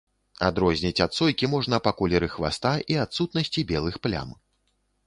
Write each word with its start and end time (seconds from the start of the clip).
Адрозніць 0.47 1.03
ад 1.05 1.11
сойкі 1.19 1.51
можна 1.53 1.81
па 1.89 1.93
колеры 2.01 2.33
хваста 2.37 2.73
і 2.95 2.99
адсутнасці 3.05 3.69
белых 3.75 3.95
плям. 4.09 4.35